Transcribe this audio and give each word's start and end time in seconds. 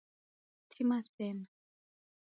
Tima 0.71 0.97
sena 1.13 1.45